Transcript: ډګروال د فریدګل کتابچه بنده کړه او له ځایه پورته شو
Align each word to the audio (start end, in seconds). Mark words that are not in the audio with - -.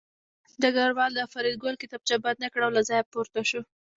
ډګروال 0.61 1.11
د 1.15 1.21
فریدګل 1.31 1.75
کتابچه 1.81 2.15
بنده 2.23 2.47
کړه 2.53 2.63
او 2.67 2.75
له 2.77 2.81
ځایه 2.89 3.09
پورته 3.11 3.41
شو 3.49 3.61